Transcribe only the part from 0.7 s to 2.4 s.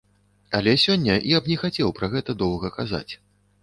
сёння я б не хацеў пра гэта